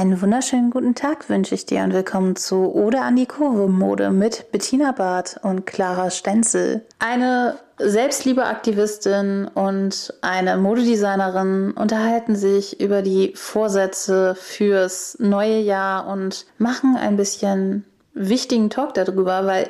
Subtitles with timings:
[0.00, 4.08] Einen wunderschönen guten Tag wünsche ich dir und willkommen zu Ode an die Kurve Mode
[4.08, 6.86] mit Bettina Barth und Clara Stenzel.
[6.98, 16.96] Eine Selbstliebeaktivistin und eine Modedesignerin unterhalten sich über die Vorsätze fürs neue Jahr und machen
[16.96, 19.68] ein bisschen wichtigen Talk darüber, weil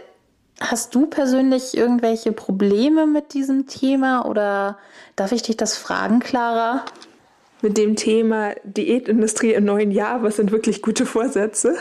[0.61, 4.79] hast du persönlich irgendwelche Probleme mit diesem Thema oder
[5.17, 6.85] darf ich dich das fragen, Clara?
[7.63, 10.23] Mit dem Thema Diätindustrie im neuen Jahr.
[10.23, 11.77] Was sind wirklich gute Vorsätze?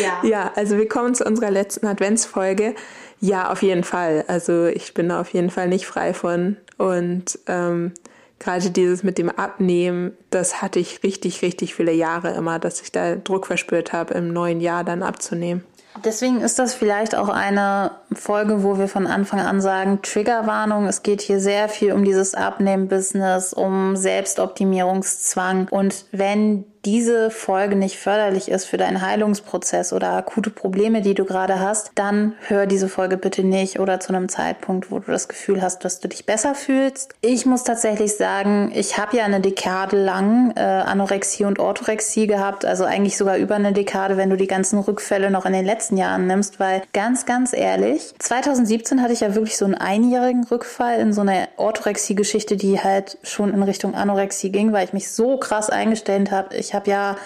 [0.00, 0.20] Ja.
[0.28, 2.74] ja, also wir kommen zu unserer letzten Adventsfolge.
[3.20, 4.24] Ja, auf jeden Fall.
[4.28, 6.56] Also ich bin da auf jeden Fall nicht frei von.
[6.76, 7.92] Und ähm,
[8.38, 12.92] gerade dieses mit dem Abnehmen, das hatte ich richtig, richtig viele Jahre immer, dass ich
[12.92, 15.64] da Druck verspürt habe, im neuen Jahr dann abzunehmen.
[16.04, 21.02] Deswegen ist das vielleicht auch eine Folge, wo wir von Anfang an sagen, Triggerwarnung, es
[21.02, 25.68] geht hier sehr viel um dieses Abnehmen-Business, um Selbstoptimierungszwang.
[25.70, 31.24] Und wenn diese Folge nicht förderlich ist für deinen Heilungsprozess oder akute Probleme, die du
[31.24, 35.26] gerade hast, dann hör diese Folge bitte nicht oder zu einem Zeitpunkt, wo du das
[35.26, 37.16] Gefühl hast, dass du dich besser fühlst.
[37.22, 42.64] Ich muss tatsächlich sagen, ich habe ja eine Dekade lang äh, Anorexie und Orthorexie gehabt,
[42.64, 45.96] also eigentlich sogar über eine Dekade, wenn du die ganzen Rückfälle noch in den letzten
[45.96, 51.00] Jahren nimmst, weil ganz, ganz ehrlich, 2017 hatte ich ja wirklich so einen einjährigen Rückfall
[51.00, 55.36] in so einer Orthorexie-Geschichte, die halt schon in Richtung Anorexie ging, weil ich mich so
[55.36, 56.54] krass eingestellt habe.
[56.54, 57.16] Ich habe ja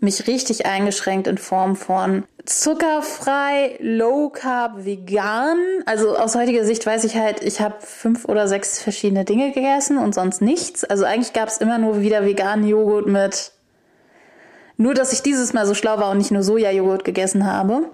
[0.00, 5.58] mich richtig eingeschränkt in Form von zuckerfrei, low carb, vegan.
[5.86, 9.98] Also aus heutiger Sicht weiß ich halt, ich habe fünf oder sechs verschiedene Dinge gegessen
[9.98, 10.84] und sonst nichts.
[10.84, 13.52] Also eigentlich gab es immer nur wieder veganen Joghurt mit.
[14.76, 17.88] Nur, dass ich dieses Mal so schlau war und nicht nur Sojajoghurt gegessen habe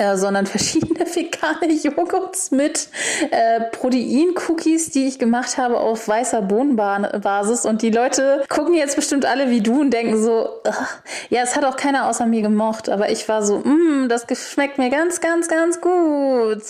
[0.00, 2.88] äh, sondern verschiedene vegane Joghurts mit
[3.30, 7.66] äh, Protein-Cookies, die ich gemacht habe auf weißer Bohnenbasis.
[7.66, 10.48] Und die Leute gucken jetzt bestimmt alle wie du und denken so,
[11.28, 14.78] ja, es hat auch keiner außer mir gemocht, aber ich war so, mm, das schmeckt
[14.78, 16.62] mir ganz, ganz, ganz gut.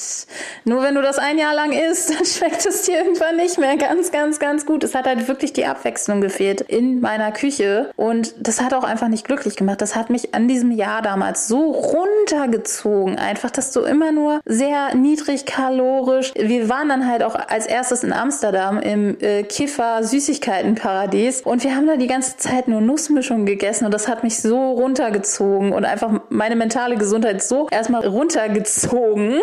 [0.64, 3.76] Nur wenn du das ein Jahr lang isst, dann schmeckt es dir irgendwann nicht mehr
[3.76, 4.82] ganz, ganz, ganz gut.
[4.82, 9.08] Es hat halt wirklich die Abwechslung gefehlt in meiner Küche und das hat auch einfach
[9.08, 9.80] nicht glücklich gemacht.
[9.80, 14.94] Das hat mich an diesem Jahr damals so runtergezogen einfach, dass du immer nur sehr
[14.94, 16.32] niedrig kalorisch.
[16.36, 21.76] Wir waren dann halt auch als erstes in Amsterdam im äh, Kiffer Süßigkeitenparadies und wir
[21.76, 25.84] haben da die ganze Zeit nur Nussmischung gegessen und das hat mich so runtergezogen und
[25.84, 29.40] einfach meine mentale Gesundheit so erstmal runtergezogen.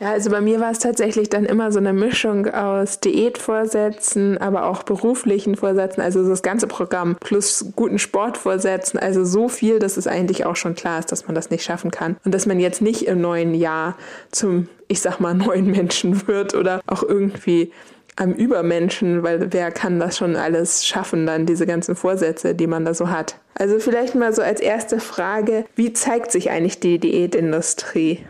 [0.00, 4.66] Ja, also bei mir war es tatsächlich dann immer so eine Mischung aus Diätvorsätzen, aber
[4.66, 10.08] auch beruflichen Vorsätzen, also das ganze Programm plus guten Sportvorsätzen, also so viel, dass es
[10.08, 12.82] eigentlich auch schon klar ist, dass man das nicht schaffen kann und dass man jetzt
[12.82, 13.96] nicht im neuen Jahr
[14.32, 17.70] zum, ich sag mal, neuen Menschen wird oder auch irgendwie
[18.16, 22.84] am Übermenschen, weil wer kann das schon alles schaffen, dann diese ganzen Vorsätze, die man
[22.84, 23.36] da so hat.
[23.54, 28.24] Also vielleicht mal so als erste Frage, wie zeigt sich eigentlich die Diätindustrie?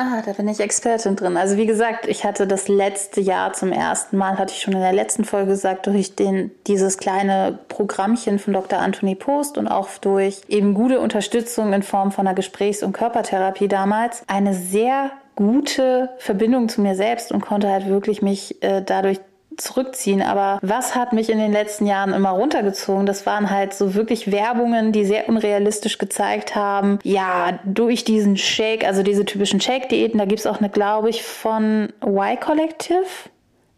[0.00, 1.36] Ah, da bin ich Expertin drin.
[1.36, 4.80] Also wie gesagt, ich hatte das letzte Jahr zum ersten Mal, hatte ich schon in
[4.80, 8.78] der letzten Folge gesagt, durch den, dieses kleine Programmchen von Dr.
[8.78, 13.66] Anthony Post und auch durch eben gute Unterstützung in Form von einer Gesprächs- und Körpertherapie
[13.66, 19.18] damals, eine sehr gute Verbindung zu mir selbst und konnte halt wirklich mich äh, dadurch
[19.58, 20.22] zurückziehen.
[20.22, 23.06] Aber was hat mich in den letzten Jahren immer runtergezogen?
[23.06, 26.98] Das waren halt so wirklich Werbungen, die sehr unrealistisch gezeigt haben.
[27.02, 31.22] Ja, durch diesen Shake, also diese typischen Shake-Diäten, da gibt es auch eine, glaube ich,
[31.22, 33.06] von Y Collective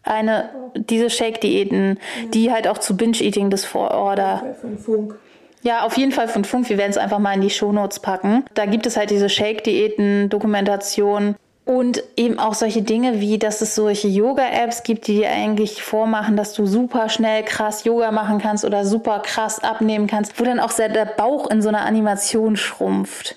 [0.03, 1.99] eine, diese Shake-Diäten,
[2.33, 4.57] die halt auch zu Binge-Eating Disorder.
[4.61, 5.15] Von Funk.
[5.63, 6.71] Ja, auf jeden Fall von Funk.
[6.71, 8.45] Wir werden es einfach mal in die Shownotes packen.
[8.55, 11.37] Da gibt es halt diese Shake-Diäten, Dokumentation.
[11.71, 16.37] Und eben auch solche Dinge wie, dass es solche Yoga-Apps gibt, die dir eigentlich vormachen,
[16.37, 20.59] dass du super schnell krass Yoga machen kannst oder super krass abnehmen kannst, wo dann
[20.59, 23.37] auch der Bauch in so einer Animation schrumpft.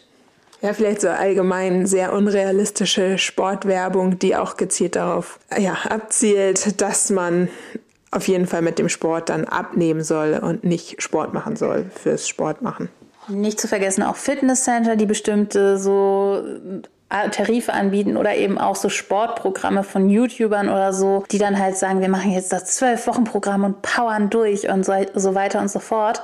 [0.63, 7.49] Ja, vielleicht so allgemein sehr unrealistische Sportwerbung, die auch gezielt darauf ja, abzielt, dass man
[8.09, 12.27] auf jeden Fall mit dem Sport dann abnehmen soll und nicht Sport machen soll fürs
[12.27, 12.89] Sport machen.
[13.27, 16.43] Nicht zu vergessen auch Fitnesscenter, die bestimmte so
[17.31, 22.01] Tarife anbieten oder eben auch so Sportprogramme von YouTubern oder so, die dann halt sagen,
[22.01, 25.69] wir machen jetzt das zwölf Wochen Programm und powern durch und so, so weiter und
[25.69, 26.23] so fort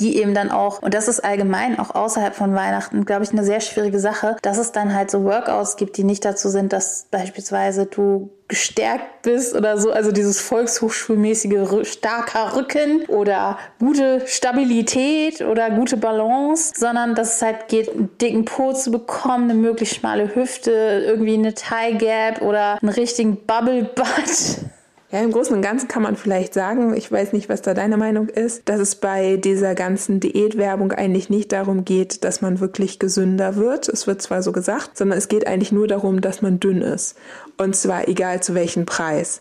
[0.00, 3.44] die eben dann auch, und das ist allgemein auch außerhalb von Weihnachten, glaube ich, eine
[3.44, 7.06] sehr schwierige Sache, dass es dann halt so Workouts gibt, die nicht dazu sind, dass
[7.10, 15.70] beispielsweise du gestärkt bist oder so, also dieses volkshochschulmäßige starker Rücken oder gute Stabilität oder
[15.70, 20.32] gute Balance, sondern dass es halt geht, einen dicken Po zu bekommen, eine möglichst schmale
[20.34, 24.06] Hüfte, irgendwie eine Thigh Gap oder einen richtigen Bubble Butt.
[25.16, 27.96] Ja, im Großen und Ganzen kann man vielleicht sagen, ich weiß nicht, was da deine
[27.96, 32.98] Meinung ist, dass es bei dieser ganzen Diätwerbung eigentlich nicht darum geht, dass man wirklich
[32.98, 33.88] gesünder wird.
[33.88, 37.16] Es wird zwar so gesagt, sondern es geht eigentlich nur darum, dass man dünn ist.
[37.56, 39.40] Und zwar egal zu welchem Preis.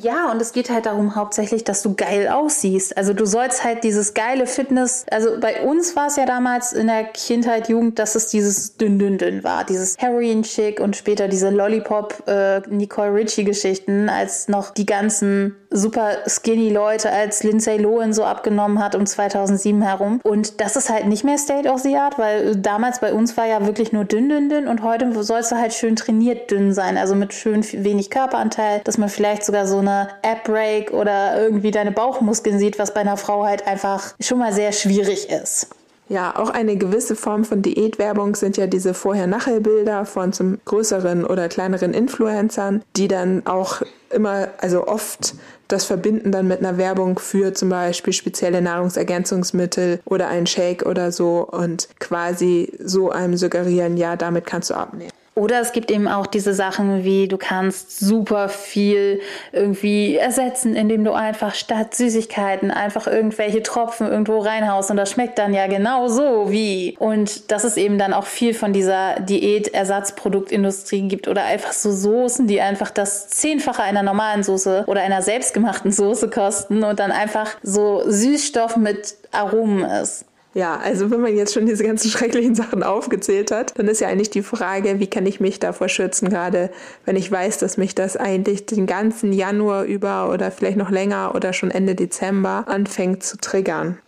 [0.00, 2.96] Ja, und es geht halt darum hauptsächlich, dass du geil aussiehst.
[2.96, 6.88] Also du sollst halt dieses geile Fitness, also bei uns war es ja damals in
[6.88, 9.64] der Kindheit, Jugend, dass es dieses dünn, dünn, dünn war.
[9.64, 16.70] Dieses Heroin-Chick und später diese Lollipop äh, Nicole Richie-Geschichten, als noch die ganzen super skinny
[16.70, 20.20] Leute, als Lindsay Lohan so abgenommen hat um 2007 herum.
[20.22, 23.46] Und das ist halt nicht mehr State of the Art, weil damals bei uns war
[23.46, 26.96] ja wirklich nur dünn, dünn, dünn und heute sollst du halt schön trainiert dünn sein,
[26.96, 31.92] also mit schön wenig Körperanteil, dass man vielleicht sogar so eine App-Break oder irgendwie deine
[31.92, 35.68] Bauchmuskeln sieht, was bei einer Frau halt einfach schon mal sehr schwierig ist.
[36.08, 41.48] Ja, auch eine gewisse Form von Diätwerbung sind ja diese Vorher-Nachher-Bilder von zum größeren oder
[41.48, 45.34] kleineren Influencern, die dann auch immer, also oft
[45.68, 51.10] das verbinden dann mit einer Werbung für zum Beispiel spezielle Nahrungsergänzungsmittel oder einen Shake oder
[51.10, 55.10] so und quasi so einem suggerieren, ja, damit kannst du abnehmen.
[55.36, 59.20] Oder es gibt eben auch diese Sachen wie, du kannst super viel
[59.52, 65.38] irgendwie ersetzen, indem du einfach statt Süßigkeiten einfach irgendwelche Tropfen irgendwo reinhaust und das schmeckt
[65.38, 66.96] dann ja genau so wie.
[67.00, 72.46] Und dass es eben dann auch viel von dieser Diätersatzproduktindustrie gibt oder einfach so Soßen,
[72.46, 77.56] die einfach das Zehnfache einer normalen Soße oder einer selbstgemachten Soße kosten und dann einfach
[77.62, 80.26] so Süßstoff mit Aromen ist.
[80.54, 84.08] Ja, also wenn man jetzt schon diese ganzen schrecklichen Sachen aufgezählt hat, dann ist ja
[84.08, 86.70] eigentlich die Frage, wie kann ich mich davor schützen, gerade
[87.04, 91.34] wenn ich weiß, dass mich das eigentlich den ganzen Januar über oder vielleicht noch länger
[91.34, 93.98] oder schon Ende Dezember anfängt zu triggern.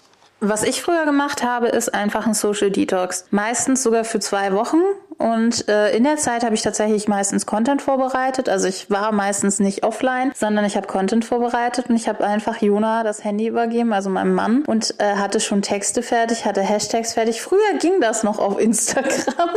[0.41, 3.25] Was ich früher gemacht habe, ist einfach ein Social Detox.
[3.31, 4.81] Meistens sogar für zwei Wochen
[5.19, 8.49] und äh, in der Zeit habe ich tatsächlich meistens Content vorbereitet.
[8.49, 12.61] Also ich war meistens nicht offline, sondern ich habe Content vorbereitet und ich habe einfach
[12.61, 17.15] Jona das Handy übergeben, also meinem Mann, und äh, hatte schon Texte fertig, hatte Hashtags
[17.15, 17.41] fertig.
[17.41, 19.51] Früher ging das noch auf Instagram.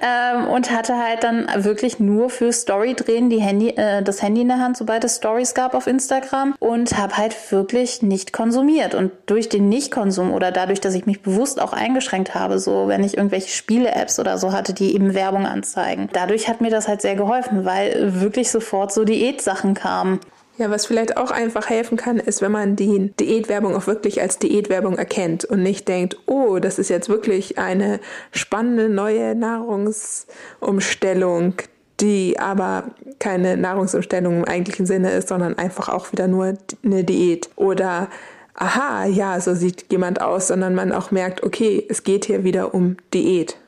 [0.00, 4.42] Ähm, und hatte halt dann wirklich nur für Story drehen die Handy, äh, das Handy
[4.42, 8.94] in der Hand, sobald es Stories gab auf Instagram und habe halt wirklich nicht konsumiert.
[8.94, 13.04] Und durch den Nichtkonsum oder dadurch, dass ich mich bewusst auch eingeschränkt habe, so wenn
[13.04, 16.08] ich irgendwelche Spiele-Apps oder so hatte, die eben Werbung anzeigen.
[16.12, 20.20] Dadurch hat mir das halt sehr geholfen, weil wirklich sofort so Diätsachen kamen.
[20.58, 24.38] Ja, was vielleicht auch einfach helfen kann, ist, wenn man die Diätwerbung auch wirklich als
[24.38, 28.00] Diätwerbung erkennt und nicht denkt, oh, das ist jetzt wirklich eine
[28.30, 31.56] spannende neue Nahrungsumstellung,
[32.00, 32.84] die aber
[33.18, 37.50] keine Nahrungsumstellung im eigentlichen Sinne ist, sondern einfach auch wieder nur eine Diät.
[37.56, 38.08] Oder
[38.54, 42.72] aha, ja, so sieht jemand aus, sondern man auch merkt, okay, es geht hier wieder
[42.74, 43.58] um Diät.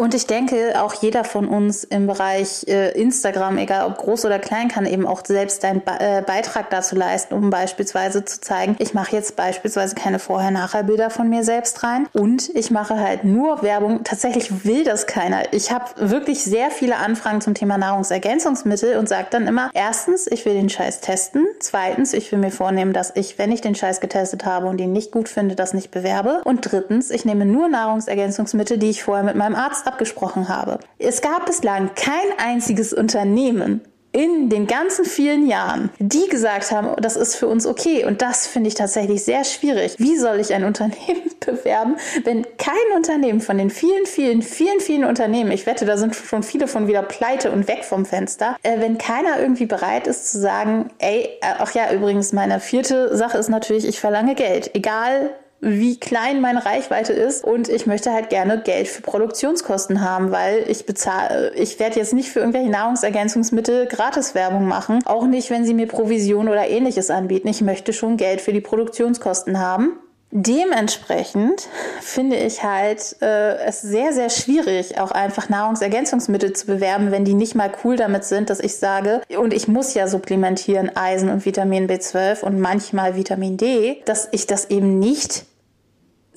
[0.00, 4.38] Und ich denke, auch jeder von uns im Bereich äh, Instagram, egal ob groß oder
[4.38, 8.76] klein, kann eben auch selbst einen Be äh, Beitrag dazu leisten, um beispielsweise zu zeigen,
[8.78, 13.60] ich mache jetzt beispielsweise keine Vorher-Nachher-Bilder von mir selbst rein und ich mache halt nur
[13.62, 14.04] Werbung.
[14.04, 15.52] Tatsächlich will das keiner.
[15.52, 20.44] Ich habe wirklich sehr viele Anfragen zum Thema Nahrungsergänzungsmittel und sage dann immer, erstens, ich
[20.46, 21.44] will den Scheiß testen.
[21.58, 24.92] Zweitens, ich will mir vornehmen, dass ich, wenn ich den Scheiß getestet habe und ihn
[24.92, 26.42] nicht gut finde, das nicht bewerbe.
[26.44, 30.78] Und drittens, ich nehme nur Nahrungsergänzungsmittel, die ich vorher mit meinem Arzt abgesprochen habe.
[30.98, 33.80] Es gab bislang kein einziges Unternehmen,
[34.12, 38.04] in den ganzen vielen Jahren, die gesagt haben, das ist für uns okay.
[38.04, 39.96] Und das finde ich tatsächlich sehr schwierig.
[39.98, 45.04] Wie soll ich ein Unternehmen bewerben, wenn kein Unternehmen von den vielen, vielen, vielen, vielen
[45.04, 48.80] Unternehmen, ich wette, da sind schon viele von wieder pleite und weg vom Fenster, äh,
[48.80, 53.38] wenn keiner irgendwie bereit ist zu sagen, ey, äh, ach ja, übrigens, meine vierte Sache
[53.38, 54.74] ist natürlich, ich verlange Geld.
[54.74, 55.30] Egal,
[55.60, 60.64] wie klein meine Reichweite ist und ich möchte halt gerne Geld für Produktionskosten haben, weil
[60.68, 65.74] ich bezahle, ich werde jetzt nicht für irgendwelche Nahrungsergänzungsmittel Gratiswerbung machen, auch nicht, wenn sie
[65.74, 67.48] mir Provision oder ähnliches anbieten.
[67.48, 69.98] Ich möchte schon Geld für die Produktionskosten haben.
[70.30, 71.68] Dementsprechend
[72.02, 77.32] finde ich halt äh, es sehr, sehr schwierig, auch einfach Nahrungsergänzungsmittel zu bewerben, wenn die
[77.32, 81.46] nicht mal cool damit sind, dass ich sage, und ich muss ja supplementieren Eisen und
[81.46, 85.46] Vitamin B12 und manchmal Vitamin D, dass ich das eben nicht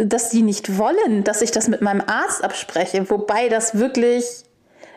[0.06, 4.26] dass die nicht wollen, dass ich das mit meinem Arzt abspreche, wobei das wirklich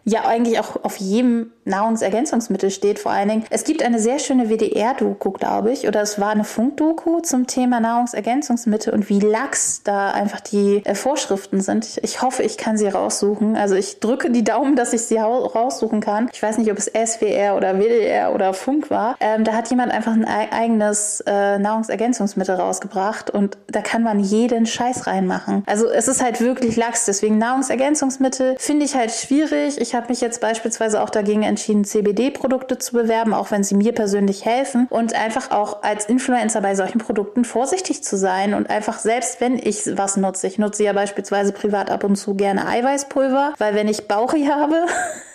[0.04, 3.44] ja eigentlich auch auf jedem Nahrungsergänzungsmittel steht vor allen Dingen.
[3.50, 7.80] Es gibt eine sehr schöne WDR-Doku, glaube ich, oder es war eine Funk-Doku zum Thema
[7.80, 11.98] Nahrungsergänzungsmittel und wie lax da einfach die äh, Vorschriften sind.
[12.02, 13.56] Ich hoffe, ich kann sie raussuchen.
[13.56, 16.28] Also ich drücke die Daumen, dass ich sie raussuchen kann.
[16.32, 19.16] Ich weiß nicht, ob es SWR oder WDR oder Funk war.
[19.20, 24.66] Ähm, da hat jemand einfach ein eigenes äh, Nahrungsergänzungsmittel rausgebracht und da kann man jeden
[24.66, 25.62] Scheiß reinmachen.
[25.66, 27.06] Also es ist halt wirklich lax.
[27.06, 29.80] Deswegen Nahrungsergänzungsmittel finde ich halt schwierig.
[29.80, 33.92] Ich habe mich jetzt beispielsweise auch dagegen entschieden, CBD-Produkte zu bewerben, auch wenn sie mir
[33.92, 34.86] persönlich helfen.
[34.90, 39.58] Und einfach auch als Influencer bei solchen Produkten vorsichtig zu sein und einfach selbst wenn
[39.58, 43.88] ich was nutze, ich nutze ja beispielsweise privat ab und zu gerne Eiweißpulver, weil wenn
[43.88, 44.74] ich Bauchi habe,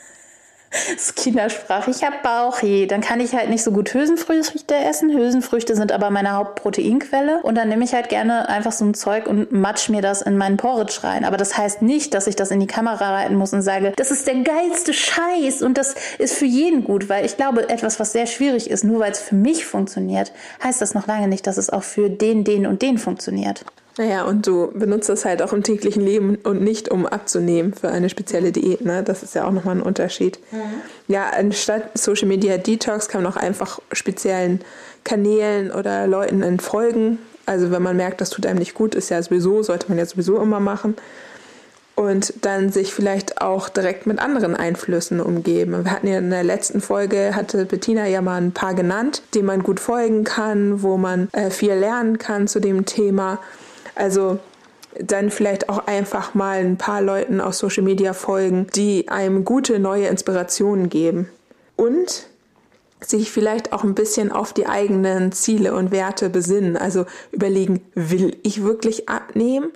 [0.71, 1.89] das ist Kindersprache.
[1.89, 2.85] Ich habe Bauchweh.
[2.85, 5.09] Dann kann ich halt nicht so gut Hülsenfrüchte essen.
[5.09, 7.41] Hülsenfrüchte sind aber meine Hauptproteinquelle.
[7.41, 10.37] Und dann nehme ich halt gerne einfach so ein Zeug und matsch mir das in
[10.37, 11.25] meinen Porridge rein.
[11.25, 14.11] Aber das heißt nicht, dass ich das in die Kamera reiten muss und sage, das
[14.11, 17.09] ist der geilste Scheiß und das ist für jeden gut.
[17.09, 20.31] Weil ich glaube, etwas, was sehr schwierig ist, nur weil es für mich funktioniert,
[20.63, 23.65] heißt das noch lange nicht, dass es auch für den, den und den funktioniert.
[23.99, 27.89] Naja, und du benutzt das halt auch im täglichen Leben und nicht um abzunehmen für
[27.89, 28.85] eine spezielle Diät.
[28.85, 29.03] Ne?
[29.03, 30.39] Das ist ja auch nochmal ein Unterschied.
[30.53, 30.57] Mhm.
[31.09, 34.61] Ja, anstatt Social Media Detox kann man auch einfach speziellen
[35.03, 37.19] Kanälen oder Leuten entfolgen.
[37.45, 40.05] Also wenn man merkt, das tut einem nicht gut, ist ja sowieso, sollte man ja
[40.05, 40.95] sowieso immer machen.
[41.95, 45.83] Und dann sich vielleicht auch direkt mit anderen Einflüssen umgeben.
[45.83, 49.47] Wir hatten ja in der letzten Folge, hatte Bettina ja mal ein paar genannt, denen
[49.47, 53.39] man gut folgen kann, wo man äh, viel lernen kann zu dem Thema.
[53.99, 54.39] Also
[54.97, 59.79] dann vielleicht auch einfach mal ein paar Leuten auf Social Media folgen, die einem gute
[59.79, 61.29] neue Inspirationen geben.
[61.75, 62.27] Und
[63.01, 66.75] sich vielleicht auch ein bisschen auf die eigenen Ziele und Werte besinnen.
[66.75, 69.71] Also überlegen, will ich wirklich abnehmen?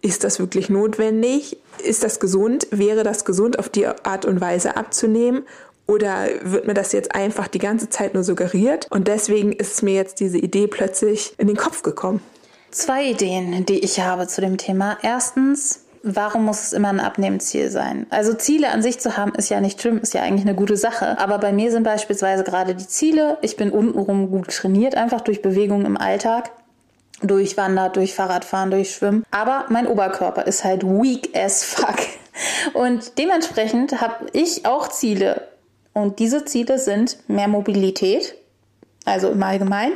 [0.00, 1.58] Ist das wirklich notwendig?
[1.82, 2.68] Ist das gesund?
[2.70, 5.42] Wäre das gesund, auf die Art und Weise abzunehmen?
[5.86, 8.86] Oder wird mir das jetzt einfach die ganze Zeit nur suggeriert?
[8.90, 12.20] Und deswegen ist mir jetzt diese Idee plötzlich in den Kopf gekommen.
[12.70, 14.98] Zwei Ideen, die ich habe zu dem Thema.
[15.02, 18.06] Erstens, Warum muss es immer ein Abnehmziel sein?
[18.10, 20.76] Also Ziele an sich zu haben, ist ja nicht schlimm, ist ja eigentlich eine gute
[20.76, 21.18] Sache.
[21.18, 25.42] Aber bei mir sind beispielsweise gerade die Ziele, ich bin untenrum gut trainiert, einfach durch
[25.42, 26.50] Bewegung im Alltag.
[27.20, 29.24] Durch Wandern, durch Fahrradfahren, durch Schwimmen.
[29.32, 31.96] Aber mein Oberkörper ist halt weak as fuck.
[32.74, 35.48] Und dementsprechend habe ich auch Ziele.
[35.92, 38.36] Und diese Ziele sind mehr Mobilität,
[39.04, 39.94] also im Allgemeinen,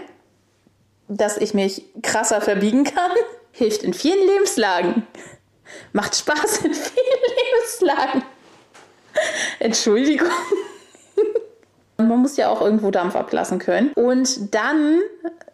[1.16, 3.10] dass ich mich krasser verbiegen kann.
[3.52, 5.06] Hilft in vielen Lebenslagen.
[5.92, 7.22] Macht Spaß in vielen
[7.54, 8.22] Lebenslagen.
[9.58, 10.28] Entschuldigung.
[12.08, 13.92] Man muss ja auch irgendwo Dampf ablassen können.
[13.94, 14.98] Und dann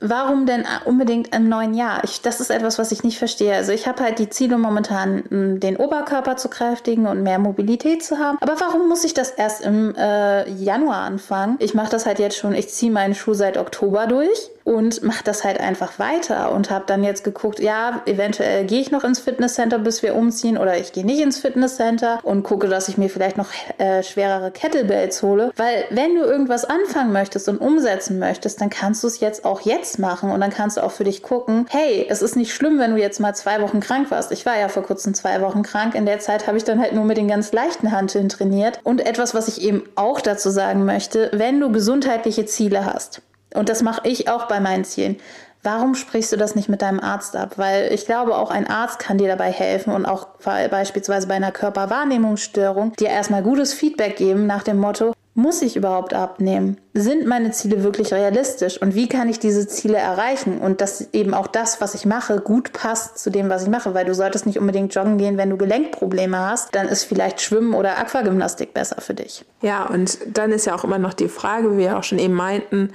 [0.00, 2.02] warum denn unbedingt im neuen Jahr?
[2.04, 3.54] Ich, das ist etwas, was ich nicht verstehe.
[3.54, 8.18] Also ich habe halt die Ziele momentan, den Oberkörper zu kräftigen und mehr Mobilität zu
[8.18, 8.38] haben.
[8.40, 11.56] Aber warum muss ich das erst im äh, Januar anfangen?
[11.58, 15.24] Ich mache das halt jetzt schon, ich ziehe meinen Schuh seit Oktober durch und mache
[15.24, 19.18] das halt einfach weiter und habe dann jetzt geguckt, ja, eventuell gehe ich noch ins
[19.18, 23.08] Fitnesscenter, bis wir umziehen oder ich gehe nicht ins Fitnesscenter und gucke, dass ich mir
[23.08, 25.52] vielleicht noch äh, schwerere Kettlebells hole.
[25.56, 29.62] Weil wenn du irgendwas anfangen möchtest und umsetzen möchtest, dann kannst du es jetzt auch
[29.62, 32.78] jetzt machen und dann kannst du auch für dich gucken, hey, es ist nicht schlimm,
[32.78, 34.30] wenn du jetzt mal zwei Wochen krank warst.
[34.30, 35.96] Ich war ja vor kurzem zwei Wochen krank.
[35.96, 38.78] In der Zeit habe ich dann halt nur mit den ganz leichten Hanteln trainiert.
[38.84, 43.20] Und etwas, was ich eben auch dazu sagen möchte, wenn du gesundheitliche Ziele hast,
[43.52, 45.16] und das mache ich auch bei meinen Zielen,
[45.64, 47.54] Warum sprichst du das nicht mit deinem Arzt ab?
[47.56, 51.50] Weil ich glaube, auch ein Arzt kann dir dabei helfen und auch beispielsweise bei einer
[51.50, 56.78] Körperwahrnehmungsstörung dir erstmal gutes Feedback geben nach dem Motto, muss ich überhaupt abnehmen?
[56.94, 58.82] Sind meine Ziele wirklich realistisch?
[58.82, 60.58] Und wie kann ich diese Ziele erreichen?
[60.58, 63.94] Und dass eben auch das, was ich mache, gut passt zu dem, was ich mache.
[63.94, 66.74] Weil du solltest nicht unbedingt joggen gehen, wenn du Gelenkprobleme hast.
[66.74, 69.44] Dann ist vielleicht Schwimmen oder Aquagymnastik besser für dich.
[69.62, 72.34] Ja, und dann ist ja auch immer noch die Frage, wie wir auch schon eben
[72.34, 72.90] meinten,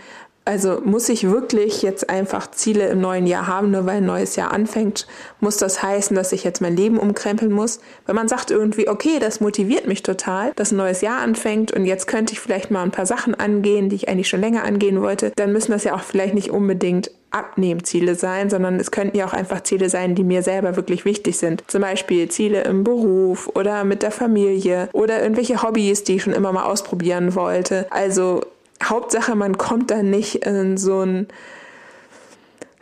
[0.46, 4.36] also muss ich wirklich jetzt einfach Ziele im neuen Jahr haben, nur weil ein neues
[4.36, 5.08] Jahr anfängt?
[5.40, 7.80] Muss das heißen, dass ich jetzt mein Leben umkrempeln muss?
[8.06, 11.86] Wenn man sagt irgendwie, okay, das motiviert mich total, dass ein neues Jahr anfängt und
[11.86, 15.02] jetzt könnte ich vielleicht mal ein paar Sachen angehen, die ich eigentlich schon länger angehen
[15.02, 19.26] wollte, dann müssen das ja auch vielleicht nicht unbedingt Abnehmziele sein, sondern es könnten ja
[19.26, 21.64] auch einfach Ziele sein, die mir selber wirklich wichtig sind.
[21.68, 26.34] Zum Beispiel Ziele im Beruf oder mit der Familie oder irgendwelche Hobbys, die ich schon
[26.34, 27.88] immer mal ausprobieren wollte.
[27.90, 28.42] Also
[28.82, 31.28] Hauptsache, man kommt da nicht in so ein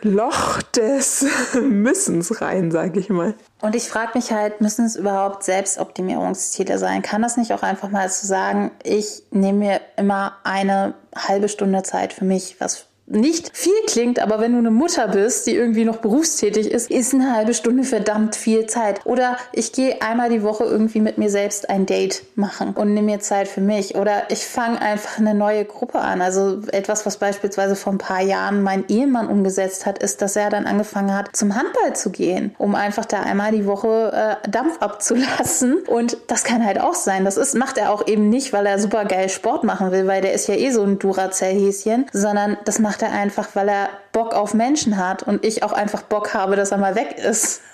[0.02, 1.26] Loch des
[1.62, 3.36] Müssens rein, sag ich mal.
[3.62, 7.02] Und ich frage mich halt, müssen es überhaupt Selbstoptimierungsziele sein?
[7.02, 11.84] Kann das nicht auch einfach mal zu sagen, ich nehme mir immer eine halbe Stunde
[11.84, 15.86] Zeit für mich, was nicht viel klingt, aber wenn du eine Mutter bist, die irgendwie
[15.86, 19.06] noch berufstätig ist, ist eine halbe Stunde verdammt viel Zeit.
[19.06, 23.12] Oder ich gehe einmal die Woche irgendwie mit mir selbst ein Date machen und nehme
[23.12, 23.96] mir Zeit für mich.
[23.96, 26.22] Oder ich fange einfach eine neue Gruppe an.
[26.22, 30.50] Also etwas, was beispielsweise vor ein paar Jahren mein Ehemann umgesetzt hat, ist, dass er
[30.50, 34.78] dann angefangen hat, zum Handball zu gehen, um einfach da einmal die Woche äh, Dampf
[34.80, 35.80] abzulassen.
[35.88, 37.26] Und das kann halt auch sein.
[37.26, 40.22] Das ist, macht er auch eben nicht, weil er super geil Sport machen will, weil
[40.22, 43.90] der ist ja eh so ein Duracell-Häschen, sondern das macht macht er einfach, weil er
[44.12, 47.62] Bock auf Menschen hat und ich auch einfach Bock habe, dass er mal weg ist.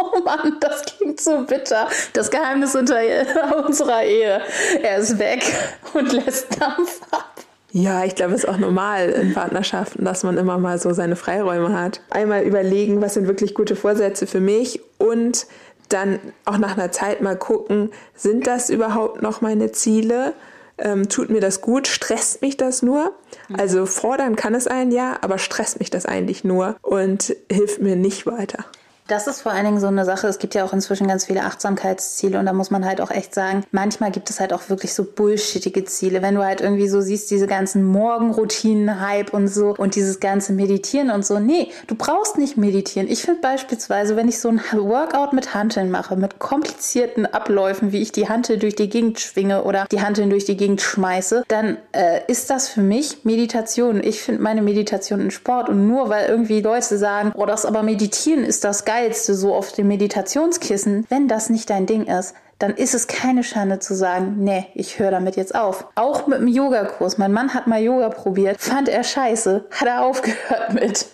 [0.00, 1.88] Oh Mann, das klingt so bitter.
[2.12, 3.00] Das Geheimnis unter
[3.66, 4.40] unserer Ehe.
[4.80, 5.42] Er ist weg
[5.92, 7.32] und lässt Dampf ab.
[7.72, 11.16] Ja, ich glaube, es ist auch normal in Partnerschaften, dass man immer mal so seine
[11.16, 12.00] Freiräume hat.
[12.10, 15.48] Einmal überlegen, was sind wirklich gute Vorsätze für mich und
[15.88, 20.32] dann auch nach einer Zeit mal gucken, sind das überhaupt noch meine Ziele?
[20.78, 21.88] Ähm, tut mir das gut?
[21.88, 23.14] Stresst mich das nur?
[23.56, 27.96] Also fordern kann es einen ja, aber stresst mich das eigentlich nur und hilft mir
[27.96, 28.64] nicht weiter.
[29.08, 30.26] Das ist vor allen Dingen so eine Sache.
[30.26, 33.34] Es gibt ja auch inzwischen ganz viele Achtsamkeitsziele und da muss man halt auch echt
[33.34, 36.20] sagen, manchmal gibt es halt auch wirklich so bullshittige Ziele.
[36.20, 41.10] Wenn du halt irgendwie so siehst, diese ganzen Morgenroutinen-Hype und so und dieses ganze Meditieren
[41.10, 41.38] und so.
[41.38, 43.08] Nee, du brauchst nicht meditieren.
[43.08, 48.02] Ich finde beispielsweise, wenn ich so ein Workout mit Hanteln mache, mit komplizierten Abläufen, wie
[48.02, 51.78] ich die Hantel durch die Gegend schwinge oder die Hanteln durch die Gegend schmeiße, dann
[51.92, 54.02] äh, ist das für mich Meditation.
[54.04, 57.82] Ich finde meine Meditation ein Sport und nur weil irgendwie Leute sagen, oh, das aber
[57.82, 62.34] meditieren ist das geil Geilste so auf dem Meditationskissen, wenn das nicht dein Ding ist,
[62.58, 65.86] dann ist es keine Schande zu sagen, nee, ich höre damit jetzt auf.
[65.94, 67.16] Auch mit dem Yogakurs.
[67.16, 71.06] Mein Mann hat mal Yoga probiert, fand er scheiße, hat er aufgehört mit.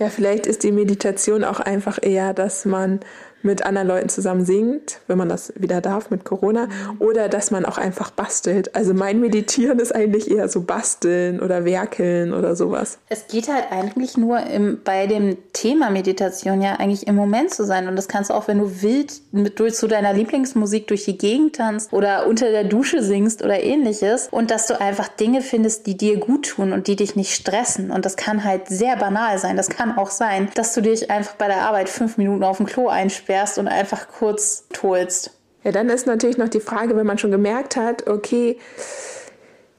[0.00, 2.98] Ja, vielleicht ist die Meditation auch einfach eher, dass man
[3.42, 6.68] mit anderen Leuten zusammen singt, wenn man das wieder darf mit Corona,
[6.98, 8.74] oder dass man auch einfach bastelt.
[8.74, 12.98] Also mein Meditieren ist eigentlich eher so basteln oder werkeln oder sowas.
[13.08, 17.64] Es geht halt eigentlich nur im, bei dem Thema Meditation ja eigentlich im Moment zu
[17.64, 21.04] sein und das kannst du auch, wenn du wild mit durch zu deiner Lieblingsmusik durch
[21.04, 25.42] die Gegend tanzt oder unter der Dusche singst oder ähnliches und dass du einfach Dinge
[25.42, 28.96] findest, die dir gut tun und die dich nicht stressen und das kann halt sehr
[28.96, 29.56] banal sein.
[29.56, 32.66] Das kann auch sein, dass du dich einfach bei der Arbeit fünf Minuten auf dem
[32.66, 35.30] Klo einsperrst sperrst und einfach kurz tollst.
[35.64, 38.58] Ja, dann ist natürlich noch die Frage, wenn man schon gemerkt hat, okay,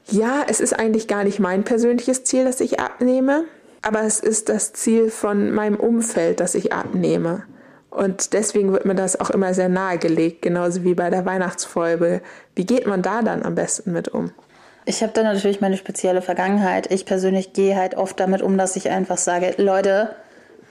[0.06, 3.44] ja, es ist eigentlich gar nicht mein persönliches Ziel, dass ich abnehme,
[3.82, 7.44] aber es ist das Ziel von meinem Umfeld, dass ich abnehme.
[7.90, 12.22] Und deswegen wird mir das auch immer sehr nahegelegt, genauso wie bei der Weihnachtsfolge.
[12.56, 14.32] Wie geht man da dann am besten mit um?
[14.84, 16.90] Ich habe da natürlich meine spezielle Vergangenheit.
[16.90, 20.16] Ich persönlich gehe halt oft damit um, dass ich einfach sage, Leute,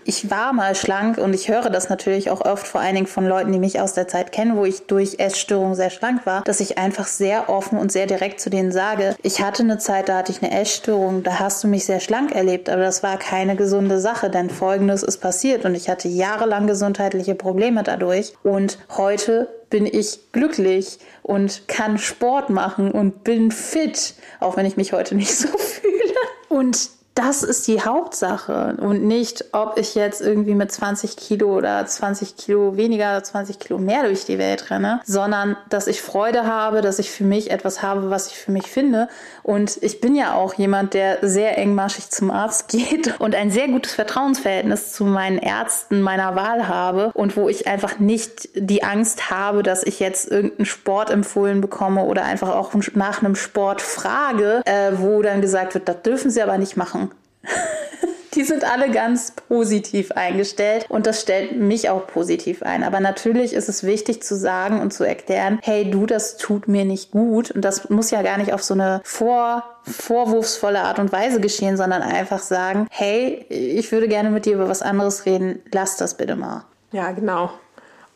[0.06, 3.28] ich war mal schlank und ich höre das natürlich auch oft vor allen Dingen von
[3.28, 6.60] Leuten, die mich aus der Zeit kennen, wo ich durch Essstörung sehr schlank war, dass
[6.60, 10.18] ich einfach sehr offen und sehr direkt zu denen sage, ich hatte eine Zeit, da
[10.18, 13.56] hatte ich eine Essstörung, da hast du mich sehr schlank erlebt, aber das war keine
[13.56, 19.50] gesunde Sache, denn folgendes ist passiert und ich hatte jahrelang gesundheitliche Probleme dadurch und heute
[19.70, 25.16] bin ich glücklich und kann Sport machen und bin fit, auch wenn ich mich heute
[25.16, 26.14] nicht so fühle.
[26.48, 31.86] Und das ist die Hauptsache und nicht, ob ich jetzt irgendwie mit 20 Kilo oder
[31.86, 36.48] 20 Kilo weniger oder 20 Kilo mehr durch die Welt renne, sondern dass ich Freude
[36.48, 39.10] habe, dass ich für mich etwas habe, was ich für mich finde.
[39.44, 43.68] Und ich bin ja auch jemand, der sehr engmaschig zum Arzt geht und ein sehr
[43.68, 49.30] gutes Vertrauensverhältnis zu meinen Ärzten meiner Wahl habe und wo ich einfach nicht die Angst
[49.30, 54.62] habe, dass ich jetzt irgendeinen Sport empfohlen bekomme oder einfach auch nach einem Sport frage,
[54.66, 57.03] äh, wo dann gesagt wird, das dürfen Sie aber nicht machen
[58.36, 62.84] die sind alle ganz positiv eingestellt und das stellt mich auch positiv ein.
[62.84, 66.86] Aber natürlich ist es wichtig zu sagen und zu erklären, hey du, das tut mir
[66.86, 71.12] nicht gut und das muss ja gar nicht auf so eine vor vorwurfsvolle Art und
[71.12, 75.62] Weise geschehen, sondern einfach sagen, hey, ich würde gerne mit dir über was anderes reden,
[75.74, 76.64] lass das bitte mal.
[76.94, 77.52] Ja, genau.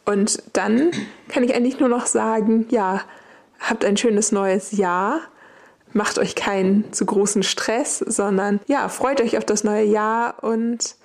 [0.05, 0.91] Und dann
[1.27, 3.01] kann ich eigentlich nur noch sagen, ja,
[3.59, 5.19] habt ein schönes neues Jahr
[5.97, 10.95] macht euch keinen zu großen Stress, sondern ja, freut euch auf das neue Jahr und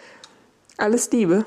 [0.77, 1.45] alles Liebe.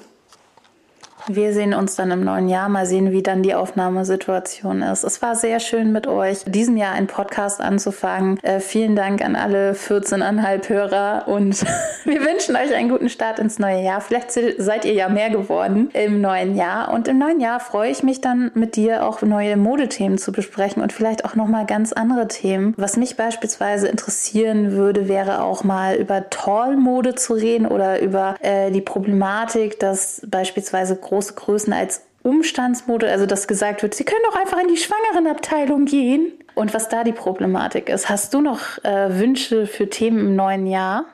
[1.28, 2.70] Wir sehen uns dann im neuen Jahr.
[2.70, 5.04] Mal sehen, wie dann die Aufnahmesituation ist.
[5.04, 8.38] Es war sehr schön mit euch, diesem Jahr einen Podcast anzufangen.
[8.44, 11.62] Äh, vielen Dank an alle 14,5 Hörer und
[12.06, 14.02] wir wünschen euch einen guten Start ins neue Jahr.
[14.02, 16.94] Vielleicht seid ihr ja mehr geworden im neuen Jahr.
[16.94, 20.84] Und im neuen Jahr freue ich mich dann mit dir auch neue Modethemen zu besprechen
[20.84, 22.76] und vielleicht auch nochmal ganz andere Themen.
[22.78, 28.70] Was mich beispielsweise interessieren würde, wäre auch mal über Tall-Mode zu reden oder über äh,
[28.70, 34.22] die Problematik, dass beispielsweise große große Größen als Umstandsmode, also dass gesagt wird, sie können
[34.30, 36.34] doch einfach in die Schwangerenabteilung gehen.
[36.56, 38.08] Und was da die Problematik ist.
[38.08, 41.06] Hast du noch äh, Wünsche für Themen im neuen Jahr?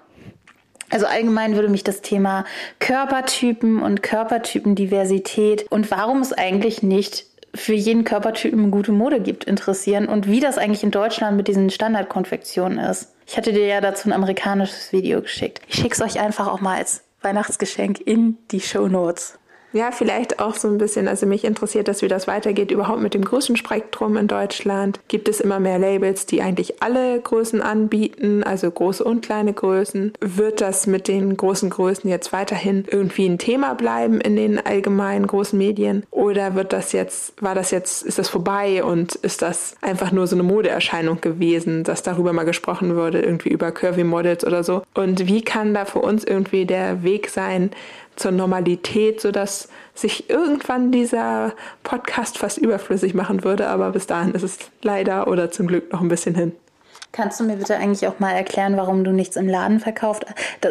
[0.91, 2.45] Also allgemein würde mich das Thema
[2.79, 10.07] Körpertypen und Körpertypendiversität und warum es eigentlich nicht für jeden Körpertypen gute Mode gibt, interessieren
[10.07, 13.13] und wie das eigentlich in Deutschland mit diesen Standardkonfektionen ist.
[13.25, 15.61] Ich hatte dir ja dazu ein amerikanisches Video geschickt.
[15.67, 19.39] Ich schicke es euch einfach auch mal als Weihnachtsgeschenk in die Show Notes.
[19.73, 21.07] Ja, vielleicht auch so ein bisschen.
[21.07, 24.99] Also mich interessiert, dass wie das weitergeht überhaupt mit dem Größenspektrum in Deutschland.
[25.07, 30.13] Gibt es immer mehr Labels, die eigentlich alle Größen anbieten, also große und kleine Größen?
[30.19, 35.27] Wird das mit den großen Größen jetzt weiterhin irgendwie ein Thema bleiben in den allgemeinen
[35.27, 36.03] großen Medien?
[36.12, 40.27] Oder wird das jetzt, war das jetzt, ist das vorbei und ist das einfach nur
[40.27, 44.84] so eine Modeerscheinung gewesen, dass darüber mal gesprochen wurde, irgendwie über Curvy Models oder so?
[44.93, 47.71] Und wie kann da für uns irgendwie der Weg sein,
[48.21, 51.53] zur Normalität, sodass sich irgendwann dieser
[51.84, 53.67] Podcast fast überflüssig machen würde.
[53.67, 56.53] Aber bis dahin ist es leider oder zum Glück noch ein bisschen hin.
[57.12, 60.26] Kannst du mir bitte eigentlich auch mal erklären, warum du nichts im Laden verkauft?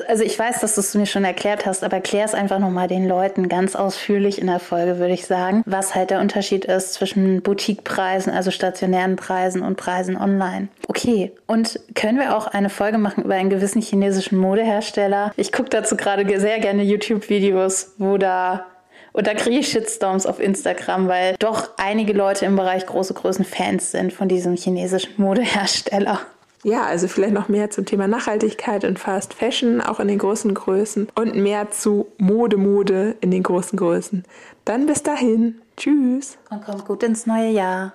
[0.09, 2.89] Also ich weiß, dass du es mir schon erklärt hast, aber erklär es einfach nochmal
[2.89, 6.95] den Leuten ganz ausführlich in der Folge, würde ich sagen, was halt der Unterschied ist
[6.95, 10.69] zwischen Boutiquepreisen, also stationären Preisen und Preisen online.
[10.89, 15.33] Okay, und können wir auch eine Folge machen über einen gewissen chinesischen Modehersteller?
[15.37, 18.65] Ich gucke dazu gerade sehr gerne YouTube-Videos, wo da
[19.13, 23.45] und da kriege ich Shitstorms auf Instagram, weil doch einige Leute im Bereich große Größen
[23.45, 26.21] Fans sind von diesem chinesischen Modehersteller.
[26.63, 30.53] Ja, also vielleicht noch mehr zum Thema Nachhaltigkeit und Fast Fashion, auch in den großen
[30.53, 34.25] Größen und mehr zu Mode, Mode in den großen Größen.
[34.67, 35.63] Dann bis dahin.
[35.79, 36.37] Tschüss.
[36.51, 37.95] Und kommt gut ins neue Jahr.